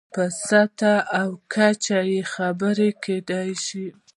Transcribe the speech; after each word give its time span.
په 0.13 0.23
سطحه 0.47 0.95
او 1.21 1.29
کچه 1.53 1.99
یې 2.11 2.21
خبرې 2.33 2.89
کېدای 3.03 3.51
شي. 3.65 3.85